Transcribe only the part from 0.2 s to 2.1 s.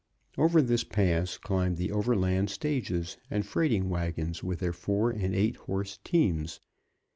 Over this pass, climbed the